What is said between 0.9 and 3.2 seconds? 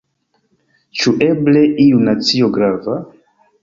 Ĉu eble iu nacio grava?